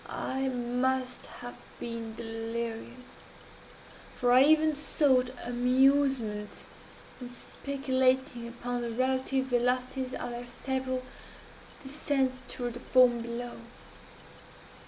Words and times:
I 0.09 0.49
must 0.49 1.27
have 1.27 1.53
been 1.79 2.15
delirious 2.15 3.05
for 4.17 4.31
I 4.31 4.41
even 4.41 4.73
sought 4.73 5.29
amusement 5.45 6.65
in 7.21 7.29
speculating 7.29 8.47
upon 8.47 8.81
the 8.81 8.89
relative 8.89 9.45
velocities 9.45 10.15
of 10.15 10.31
their 10.31 10.47
several 10.47 11.03
descents 11.83 12.41
toward 12.47 12.73
the 12.73 12.79
foam 12.79 13.19
below. 13.21 13.57